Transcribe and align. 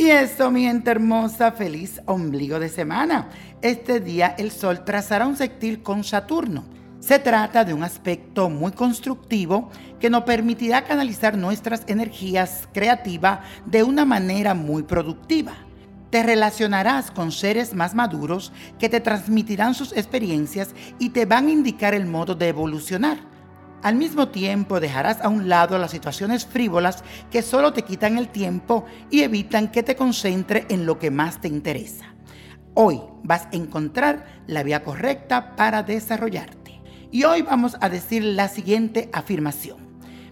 Y 0.00 0.10
eso, 0.10 0.50
mi 0.50 0.62
gente 0.62 0.90
hermosa, 0.90 1.52
feliz 1.52 2.00
ombligo 2.06 2.58
de 2.58 2.70
semana. 2.70 3.28
Este 3.60 4.00
día 4.00 4.34
el 4.38 4.50
Sol 4.50 4.82
trazará 4.82 5.26
un 5.26 5.36
sextil 5.36 5.82
con 5.82 6.04
Saturno. 6.04 6.64
Se 7.00 7.18
trata 7.18 7.66
de 7.66 7.74
un 7.74 7.82
aspecto 7.82 8.48
muy 8.48 8.72
constructivo 8.72 9.68
que 10.00 10.08
nos 10.08 10.22
permitirá 10.22 10.84
canalizar 10.84 11.36
nuestras 11.36 11.82
energías 11.86 12.66
creativas 12.72 13.40
de 13.66 13.82
una 13.82 14.06
manera 14.06 14.54
muy 14.54 14.84
productiva. 14.84 15.52
Te 16.08 16.22
relacionarás 16.22 17.10
con 17.10 17.30
seres 17.30 17.74
más 17.74 17.94
maduros 17.94 18.54
que 18.78 18.88
te 18.88 19.00
transmitirán 19.00 19.74
sus 19.74 19.92
experiencias 19.92 20.70
y 20.98 21.10
te 21.10 21.26
van 21.26 21.48
a 21.48 21.50
indicar 21.50 21.92
el 21.92 22.06
modo 22.06 22.34
de 22.34 22.48
evolucionar. 22.48 23.29
Al 23.82 23.94
mismo 23.94 24.28
tiempo 24.28 24.78
dejarás 24.78 25.22
a 25.22 25.28
un 25.28 25.48
lado 25.48 25.78
las 25.78 25.90
situaciones 25.90 26.44
frívolas 26.44 27.02
que 27.30 27.40
solo 27.40 27.72
te 27.72 27.82
quitan 27.82 28.18
el 28.18 28.28
tiempo 28.28 28.84
y 29.10 29.22
evitan 29.22 29.68
que 29.68 29.82
te 29.82 29.96
concentre 29.96 30.66
en 30.68 30.84
lo 30.84 30.98
que 30.98 31.10
más 31.10 31.40
te 31.40 31.48
interesa. 31.48 32.06
Hoy 32.74 33.00
vas 33.22 33.46
a 33.46 33.56
encontrar 33.56 34.42
la 34.46 34.62
vía 34.62 34.84
correcta 34.84 35.56
para 35.56 35.82
desarrollarte. 35.82 36.80
Y 37.10 37.24
hoy 37.24 37.42
vamos 37.42 37.76
a 37.80 37.88
decir 37.88 38.22
la 38.22 38.48
siguiente 38.48 39.08
afirmación. 39.12 39.78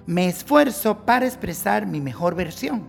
Me 0.06 0.28
esfuerzo 0.28 1.06
para 1.06 1.26
expresar 1.26 1.86
mi 1.86 2.00
mejor 2.00 2.34
versión. 2.34 2.86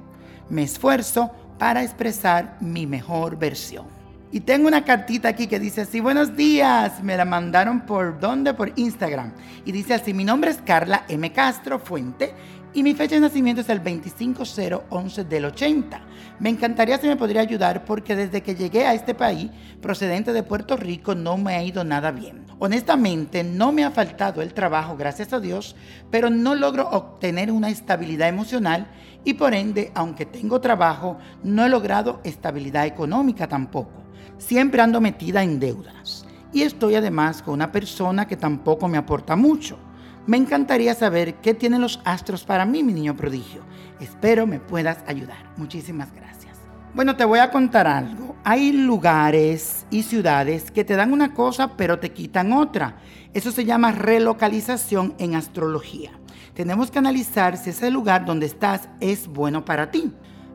Me 0.50 0.64
esfuerzo 0.64 1.32
para 1.58 1.84
expresar 1.84 2.58
mi 2.60 2.86
mejor 2.86 3.38
versión. 3.38 3.99
Y 4.32 4.42
tengo 4.42 4.68
una 4.68 4.86
cartita 4.86 5.30
aquí 5.30 5.48
que 5.48 5.60
dice 5.60 5.82
así, 5.82 6.02
buenos 6.02 6.36
días, 6.38 7.02
me 7.02 7.18
la 7.18 7.26
mandaron 7.26 7.82
por 7.82 8.20
dónde, 8.20 8.54
por 8.54 8.72
Instagram. 8.76 9.34
Y 9.66 9.72
dice 9.72 9.96
así, 9.96 10.14
mi 10.14 10.24
nombre 10.24 10.52
es 10.52 10.62
Carla 10.62 11.04
M. 11.08 11.32
Castro 11.34 11.80
Fuente 11.80 12.36
y 12.72 12.84
mi 12.84 12.94
fecha 12.94 13.16
de 13.16 13.22
nacimiento 13.22 13.62
es 13.62 13.70
el 13.70 13.80
25011 13.80 15.24
del 15.24 15.46
80. 15.46 16.02
Me 16.38 16.50
encantaría 16.50 17.00
si 17.00 17.08
me 17.08 17.16
podría 17.16 17.42
ayudar 17.42 17.86
porque 17.86 18.16
desde 18.16 18.44
que 18.44 18.54
llegué 18.54 18.86
a 18.86 18.94
este 18.94 19.16
país, 19.16 19.50
procedente 19.82 20.32
de 20.32 20.44
Puerto 20.44 20.78
Rico, 20.78 21.16
no 21.16 21.36
me 21.36 21.56
ha 21.56 21.64
ido 21.64 21.84
nada 21.84 22.12
bien. 22.12 22.46
Honestamente, 22.60 23.44
no 23.44 23.72
me 23.72 23.84
ha 23.84 23.90
faltado 23.90 24.44
el 24.44 24.54
trabajo, 24.54 24.96
gracias 24.96 25.34
a 25.34 25.40
Dios, 25.40 25.76
pero 26.12 26.30
no 26.30 26.54
logro 26.54 26.88
obtener 26.88 27.52
una 27.52 27.72
estabilidad 27.72 28.30
emocional 28.30 28.92
y 29.26 29.34
por 29.34 29.56
ende, 29.56 29.92
aunque 29.96 30.28
tengo 30.28 30.62
trabajo, 30.62 31.18
no 31.44 31.66
he 31.66 31.70
logrado 31.70 32.22
estabilidad 32.24 32.86
económica 32.86 33.48
tampoco 33.48 33.99
siempre 34.38 34.82
ando 34.82 35.02
metida 35.02 35.44
en 35.44 35.60
deudas. 35.60 36.26
Y 36.52 36.64
estoy 36.64 36.96
además 36.96 37.42
con 37.42 37.54
una 37.54 37.72
persona 37.72 38.28
que 38.28 38.38
tampoco 38.38 38.88
me 38.88 38.98
aporta 38.98 39.36
mucho. 39.36 39.78
Me 40.26 40.38
encantaría 40.38 40.94
saber 40.94 41.36
qué 41.36 41.54
tienen 41.54 41.82
los 41.82 42.02
astros 42.06 42.44
para 42.44 42.66
mí, 42.66 42.84
mi 42.84 42.94
niño 42.94 43.16
prodigio. 43.16 43.62
Espero 44.00 44.48
me 44.48 44.60
puedas 44.60 45.00
ayudar. 45.08 45.52
Muchísimas 45.58 46.14
gracias. 46.14 46.58
Bueno, 46.94 47.16
te 47.16 47.26
voy 47.26 47.40
a 47.40 47.52
contar 47.52 47.88
algo. 47.88 48.36
Hay 48.44 48.72
lugares 48.72 49.86
y 49.92 50.04
ciudades 50.04 50.72
que 50.72 50.84
te 50.84 50.96
dan 50.96 51.14
una 51.14 51.34
cosa 51.34 51.76
pero 51.78 52.00
te 52.00 52.12
quitan 52.12 52.52
otra. 52.52 52.98
Eso 53.34 53.52
se 53.52 53.66
llama 53.66 53.92
relocalización 53.92 55.14
en 55.20 55.36
astrología. 55.36 56.12
Tenemos 56.56 56.90
que 56.92 57.00
analizar 57.00 57.58
si 57.58 57.70
ese 57.70 57.92
lugar 57.92 58.26
donde 58.26 58.48
estás 58.48 58.90
es 59.00 59.28
bueno 59.28 59.66
para 59.66 59.92
ti. 59.92 60.12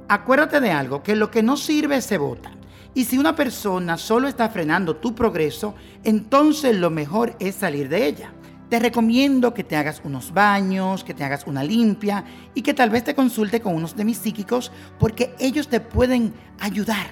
Acuérdate 0.08 0.60
de 0.60 0.70
algo, 0.70 1.02
que 1.02 1.16
lo 1.16 1.30
que 1.30 1.42
no 1.42 1.56
sirve 1.56 2.02
se 2.02 2.18
vota. 2.18 2.52
Y 2.94 3.04
si 3.04 3.18
una 3.18 3.34
persona 3.34 3.98
solo 3.98 4.28
está 4.28 4.48
frenando 4.48 4.96
tu 4.96 5.14
progreso, 5.14 5.74
entonces 6.04 6.76
lo 6.76 6.90
mejor 6.90 7.34
es 7.40 7.56
salir 7.56 7.88
de 7.88 8.06
ella. 8.06 8.32
Te 8.68 8.78
recomiendo 8.78 9.52
que 9.52 9.64
te 9.64 9.76
hagas 9.76 10.00
unos 10.04 10.32
baños, 10.32 11.04
que 11.04 11.12
te 11.12 11.24
hagas 11.24 11.46
una 11.46 11.62
limpia 11.62 12.24
y 12.54 12.62
que 12.62 12.72
tal 12.72 12.90
vez 12.90 13.04
te 13.04 13.14
consulte 13.14 13.60
con 13.60 13.74
unos 13.74 13.96
de 13.96 14.04
mis 14.04 14.18
psíquicos 14.18 14.72
porque 14.98 15.34
ellos 15.38 15.68
te 15.68 15.80
pueden 15.80 16.32
ayudar 16.60 17.06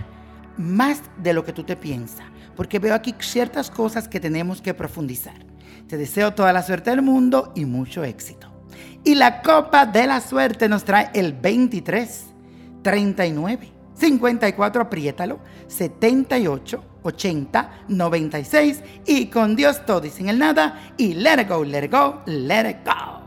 más 0.57 1.03
de 1.19 1.33
lo 1.35 1.45
que 1.45 1.53
tú 1.53 1.65
te 1.65 1.77
piensas. 1.77 2.27
Porque 2.57 2.79
veo 2.79 2.95
aquí 2.95 3.15
ciertas 3.19 3.71
cosas 3.71 4.09
que 4.09 4.21
tenemos 4.21 4.63
que 4.63 4.75
profundizar. 4.75 5.45
Te 5.89 5.97
deseo 5.97 6.33
toda 6.35 6.53
la 6.53 6.63
suerte 6.63 6.91
del 6.91 7.03
mundo 7.03 7.53
y 7.55 7.65
mucho 7.65 8.05
éxito. 8.05 8.49
Y 9.05 9.15
la 9.15 9.43
copa 9.43 9.85
de 9.85 10.07
la 10.07 10.21
suerte 10.21 10.69
nos 10.69 10.85
trae 10.85 11.11
el 11.15 11.33
23, 11.33 12.27
39. 12.83 13.82
54, 13.95 14.83
apriétalo, 14.83 15.39
78, 15.69 16.85
80, 17.03 17.85
96 17.89 18.83
y 19.07 19.27
con 19.27 19.57
Dios 19.57 19.85
todo 19.85 20.07
y 20.07 20.11
sin 20.11 20.29
el 20.29 20.39
nada 20.39 20.95
y 20.97 21.15
let 21.15 21.43
it 21.43 21.49
go, 21.49 21.65
let 21.65 21.85
it 21.85 21.93
go, 21.93 22.21
let 22.27 22.69
it 22.69 22.79
go. 22.85 23.22